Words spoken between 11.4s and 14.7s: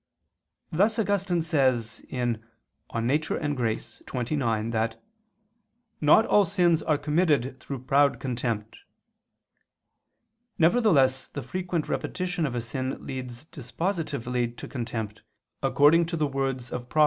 frequent repetition of a sin leads dispositively to